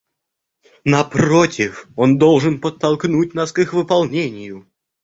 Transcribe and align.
Напротив, 0.83 1.87
он 1.95 2.17
должен 2.17 2.59
подтолкнуть 2.59 3.35
нас 3.35 3.51
к 3.51 3.59
их 3.59 3.73
выполнению. 3.73 4.65